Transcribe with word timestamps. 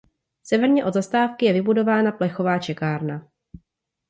Severně 0.43 0.85
od 0.85 0.93
zastávky 0.93 1.45
je 1.45 1.53
vybudována 1.53 2.11
plechová 2.11 2.59
čekárna. 2.59 3.27